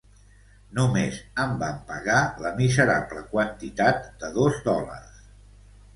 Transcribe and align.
Només 0.77 1.19
em 1.43 1.53
van 1.59 1.77
pagar 1.91 2.17
la 2.45 2.53
miserable 2.61 3.23
quantitat 3.35 4.11
de 4.25 4.35
dos 4.39 4.59
dòlars. 4.71 5.25